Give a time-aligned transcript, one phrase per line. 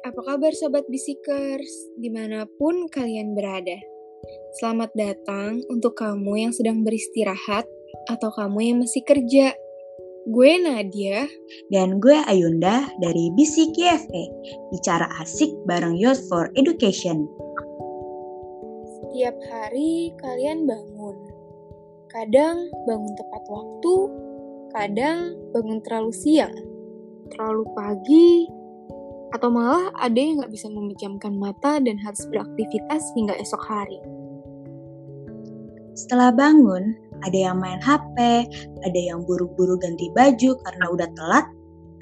[0.00, 1.92] apa kabar Sobat Bisikers?
[2.00, 3.76] Di mana pun kalian berada.
[4.56, 7.68] Selamat datang untuk kamu yang sedang beristirahat
[8.08, 9.52] atau kamu yang masih kerja.
[10.30, 11.28] Gue Nadia.
[11.68, 14.24] Dan gue Ayunda dari Bisik YFE.
[14.72, 17.28] Bicara asik bareng Youth for Education.
[18.96, 21.16] Setiap hari kalian bangun.
[22.08, 23.94] Kadang bangun tepat waktu,
[24.72, 25.18] kadang
[25.52, 26.56] bangun terlalu siang,
[27.32, 28.30] terlalu pagi,
[29.32, 33.98] atau malah ada yang nggak bisa memejamkan mata dan harus beraktivitas hingga esok hari.
[35.92, 38.16] Setelah bangun, ada yang main HP,
[38.84, 41.46] ada yang buru-buru ganti baju karena udah telat,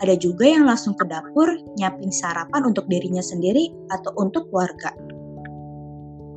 [0.00, 4.94] ada juga yang langsung ke dapur nyiapin sarapan untuk dirinya sendiri atau untuk keluarga.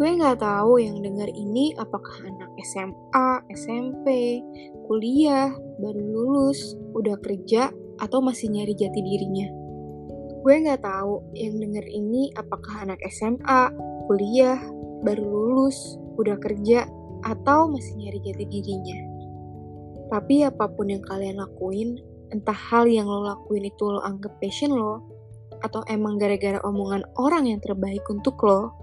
[0.02, 4.42] Gue nggak tahu yang dengar ini apakah anak SMA, SMP,
[4.90, 7.70] kuliah, baru lulus, udah kerja,
[8.02, 9.63] atau masih nyari jati dirinya.
[10.44, 13.72] Gue nggak tahu yang denger ini apakah anak SMA,
[14.12, 14.60] kuliah,
[15.08, 16.84] baru lulus, udah kerja,
[17.24, 19.00] atau masih nyari jati dirinya.
[20.12, 21.96] Tapi apa pun yang kalian lakuin,
[22.36, 25.00] entah hal yang lo lakuin itu lo anggap passion lo,
[25.64, 28.76] atau emang gara-gara omongan orang yang terbaik untuk lo,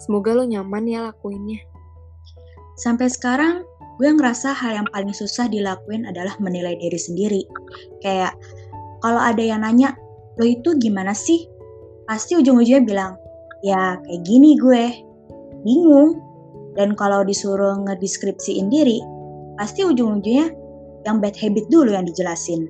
[0.00, 1.60] semoga lo nyaman ya lakuinnya.
[2.80, 3.68] Sampai sekarang,
[4.00, 7.44] gue ngerasa hal yang paling susah dilakuin adalah menilai diri sendiri.
[8.00, 8.32] Kayak,
[9.04, 9.92] kalau ada yang nanya,
[10.36, 11.48] lo itu gimana sih?
[12.08, 13.12] Pasti ujung-ujungnya bilang,
[13.64, 14.84] ya kayak gini gue.
[15.62, 16.18] Bingung.
[16.72, 18.96] Dan kalau disuruh ngedeskripsiin diri,
[19.60, 20.48] pasti ujung-ujungnya
[21.04, 22.64] yang bad habit dulu yang dijelasin.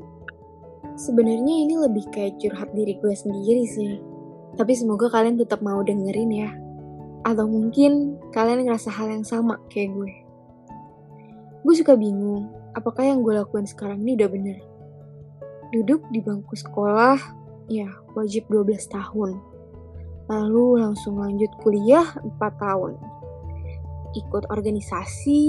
[0.98, 4.02] Sebenarnya ini lebih kayak curhat diri gue sendiri sih.
[4.58, 6.50] Tapi semoga kalian tetap mau dengerin ya.
[7.22, 10.12] Atau mungkin kalian ngerasa hal yang sama kayak gue.
[11.62, 14.58] Gue suka bingung, apakah yang gue lakuin sekarang ini udah bener?
[15.70, 17.16] Duduk di bangku sekolah,
[17.70, 19.38] ya wajib 12 tahun.
[20.30, 22.96] Lalu langsung lanjut kuliah 4 tahun.
[24.12, 25.42] Ikut organisasi,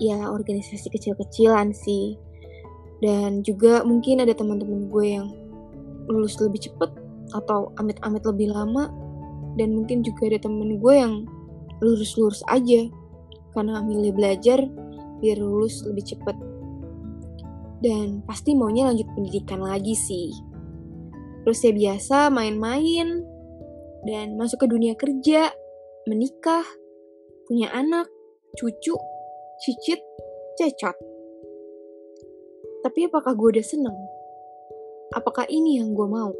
[0.00, 2.16] ya organisasi kecil-kecilan sih.
[2.98, 5.30] Dan juga mungkin ada teman-teman gue yang
[6.10, 6.90] lulus lebih cepet
[7.34, 8.90] atau amit-amit lebih lama.
[9.58, 11.26] Dan mungkin juga ada temen gue yang
[11.78, 12.90] lurus-lurus aja
[13.54, 14.66] karena milih belajar
[15.18, 16.36] biar lulus lebih cepet.
[17.78, 20.47] Dan pasti maunya lanjut pendidikan lagi sih.
[21.44, 23.22] Terus ya biasa main-main
[24.06, 25.52] dan masuk ke dunia kerja,
[26.08, 26.64] menikah,
[27.48, 28.08] punya anak,
[28.56, 28.94] cucu,
[29.64, 30.00] cicit,
[30.56, 30.96] cecot.
[32.84, 33.98] Tapi apakah gue udah seneng?
[35.16, 36.30] Apakah ini yang gue mau?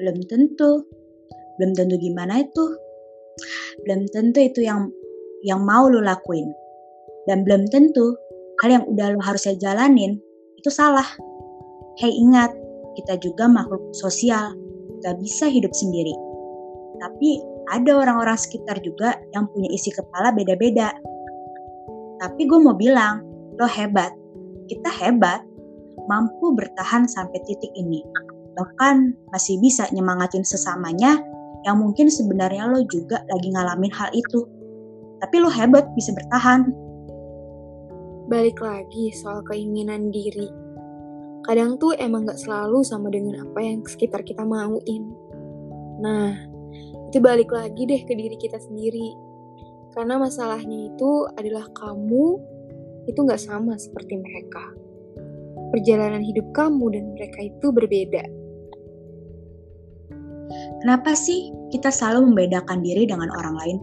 [0.00, 0.84] Belum tentu.
[1.60, 2.66] Belum tentu gimana itu.
[3.84, 4.88] Belum tentu itu yang
[5.44, 6.50] yang mau lo lakuin.
[7.28, 8.16] Dan belum tentu
[8.64, 10.18] hal yang udah lo harusnya jalanin
[10.60, 11.06] itu salah.
[12.00, 12.52] Hei ingat,
[12.98, 14.54] kita juga makhluk sosial,
[15.04, 16.12] gak bisa hidup sendiri.
[17.00, 17.40] Tapi
[17.70, 20.90] ada orang-orang sekitar juga yang punya isi kepala beda-beda.
[22.20, 23.24] Tapi gue mau bilang,
[23.56, 24.12] lo hebat.
[24.68, 25.40] Kita hebat,
[26.10, 28.04] mampu bertahan sampai titik ini.
[28.58, 31.16] Bahkan masih bisa nyemangatin sesamanya
[31.64, 34.44] yang mungkin sebenarnya lo juga lagi ngalamin hal itu.
[35.20, 36.68] Tapi lo hebat bisa bertahan.
[38.28, 40.59] Balik lagi soal keinginan diri
[41.44, 45.08] kadang tuh emang gak selalu sama dengan apa yang sekitar kita mauin.
[46.00, 46.36] Nah,
[47.10, 49.16] itu balik lagi deh ke diri kita sendiri.
[49.90, 52.38] Karena masalahnya itu adalah kamu
[53.10, 54.64] itu gak sama seperti mereka.
[55.74, 58.24] Perjalanan hidup kamu dan mereka itu berbeda.
[60.82, 63.78] Kenapa sih kita selalu membedakan diri dengan orang lain?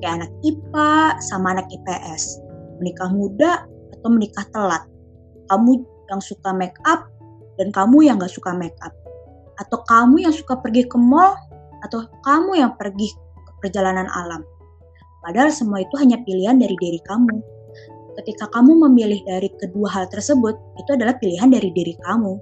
[0.00, 0.92] Kayak anak IPA
[1.28, 2.40] sama anak IPS.
[2.80, 3.68] Menikah muda
[3.98, 4.82] atau menikah telat.
[5.52, 7.06] Kamu yang suka make up
[7.56, 8.92] dan kamu yang gak suka make up.
[9.62, 11.36] Atau kamu yang suka pergi ke mall
[11.86, 13.08] atau kamu yang pergi
[13.46, 14.42] ke perjalanan alam.
[15.20, 17.36] Padahal semua itu hanya pilihan dari diri kamu.
[18.20, 22.36] Ketika kamu memilih dari kedua hal tersebut, itu adalah pilihan dari diri kamu.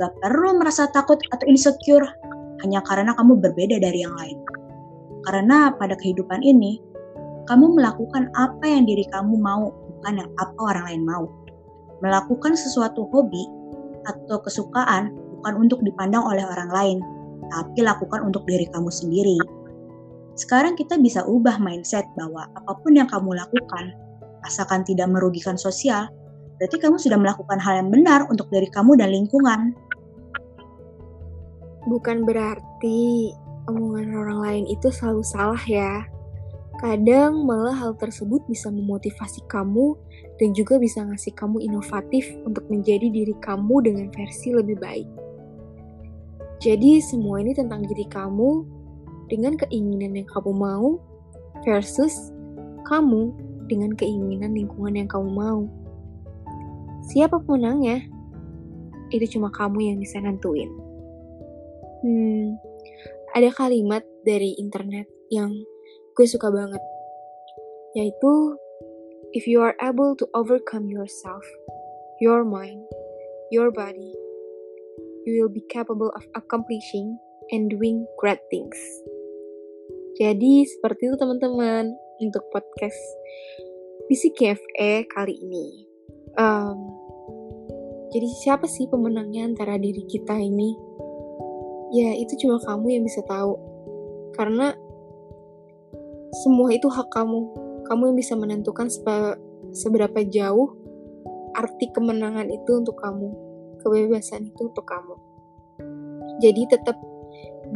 [0.00, 2.06] Gak perlu merasa takut atau insecure
[2.62, 4.38] hanya karena kamu berbeda dari yang lain.
[5.26, 6.78] Karena pada kehidupan ini,
[7.44, 11.24] kamu melakukan apa yang diri kamu mau, bukan yang apa orang lain mau.
[12.04, 13.48] Melakukan sesuatu hobi
[14.04, 16.98] atau kesukaan bukan untuk dipandang oleh orang lain,
[17.48, 19.40] tapi lakukan untuk diri kamu sendiri.
[20.36, 23.96] Sekarang kita bisa ubah mindset bahwa apa pun yang kamu lakukan,
[24.44, 26.10] asalkan tidak merugikan sosial,
[26.60, 29.72] berarti kamu sudah melakukan hal yang benar untuk diri kamu dan lingkungan.
[31.88, 33.32] Bukan berarti
[33.64, 36.04] omongan orang lain itu selalu salah ya.
[36.84, 39.96] Kadang malah hal tersebut bisa memotivasi kamu
[40.36, 45.08] dan juga bisa ngasih kamu inovatif untuk menjadi diri kamu dengan versi lebih baik.
[46.60, 48.68] Jadi semua ini tentang diri kamu
[49.32, 51.00] dengan keinginan yang kamu mau
[51.64, 52.12] versus
[52.84, 53.32] kamu
[53.64, 55.64] dengan keinginan lingkungan yang kamu mau.
[57.08, 58.04] Siapa pemenangnya?
[59.08, 60.68] Itu cuma kamu yang bisa nentuin.
[62.04, 62.60] Hmm,
[63.32, 65.64] ada kalimat dari internet yang
[66.14, 66.82] gue suka banget,
[67.98, 68.58] yaitu
[69.34, 71.42] If you are able to overcome yourself,
[72.22, 72.86] your mind,
[73.50, 74.14] your body,
[75.26, 77.18] you will be capable of accomplishing
[77.50, 78.78] and doing great things.
[80.22, 82.94] Jadi seperti itu teman-teman untuk podcast
[84.06, 85.82] Bisik KFE kali ini.
[86.38, 86.78] Um,
[88.14, 90.78] jadi siapa sih pemenangnya antara diri kita ini?
[91.90, 93.58] Ya itu cuma kamu yang bisa tahu.
[94.38, 94.78] Karena
[96.42, 97.40] semua itu hak kamu.
[97.84, 98.90] Kamu yang bisa menentukan
[99.70, 100.74] seberapa jauh
[101.54, 103.44] arti kemenangan itu untuk kamu
[103.84, 105.14] kebebasan itu untuk kamu.
[106.40, 106.96] Jadi tetap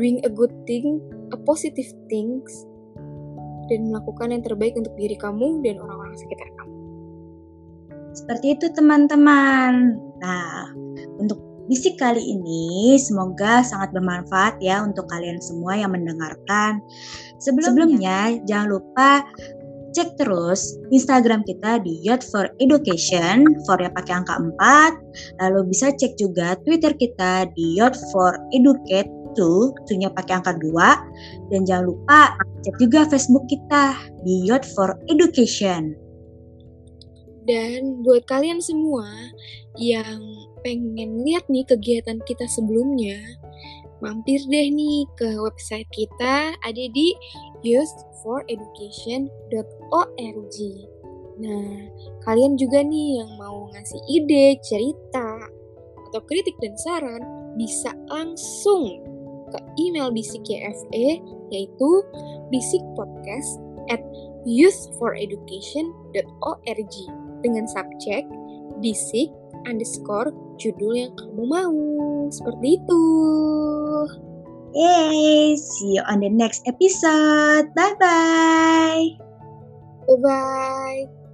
[0.01, 2.65] doing a good thing, a positive things,
[3.69, 6.77] dan melakukan yang terbaik untuk diri kamu dan orang-orang sekitar kamu.
[8.17, 10.01] Seperti itu teman-teman.
[10.19, 10.73] Nah,
[11.69, 16.81] bisik kali ini semoga sangat bermanfaat ya untuk kalian semua yang mendengarkan.
[17.39, 18.19] Sebelumnya, Sebelumnya
[18.49, 19.11] jangan lupa
[19.93, 25.45] cek terus Instagram kita di Youth for Education, for yang pakai angka 4.
[25.45, 31.53] Lalu bisa cek juga Twitter kita di Youth for Educate 2, tunya pakai angka 2.
[31.53, 35.97] Dan jangan lupa cek juga Facebook kita di Youth for Education.
[37.49, 39.09] Dan buat kalian semua
[39.81, 40.21] yang
[40.63, 43.19] pengen lihat nih kegiatan kita sebelumnya,
[43.99, 47.15] mampir deh nih ke website kita ada di
[47.67, 50.57] youthforeducation.org.
[51.39, 51.87] Nah,
[52.27, 55.39] kalian juga nih yang mau ngasih ide, cerita,
[56.11, 57.23] atau kritik dan saran
[57.55, 58.99] bisa langsung
[59.49, 61.21] ke email bisik YFE
[61.53, 61.91] yaitu
[62.53, 64.01] bisikpodcast at
[64.45, 66.95] youthforeducation.org
[67.41, 68.27] dengan subjek
[68.81, 69.31] bisik
[69.67, 71.79] underscore judul yang kamu mau.
[72.29, 73.05] Seperti itu.
[74.77, 75.57] Yay!
[75.57, 77.73] See you on the next episode.
[77.73, 79.07] Bye bye.
[80.07, 81.28] Bye bye.